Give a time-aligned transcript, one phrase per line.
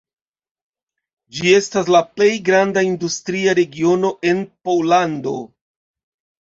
[1.37, 5.39] Ĝi estas la plej granda industria regiono en Pollando.